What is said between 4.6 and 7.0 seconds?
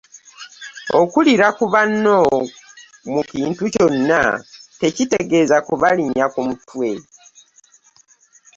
tekitegeeza kubalinnya ku mitwe.